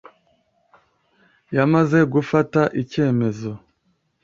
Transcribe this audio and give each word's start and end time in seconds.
yamaze 1.55 1.99
gufata 2.13 2.61
icyemezo. 2.81 3.51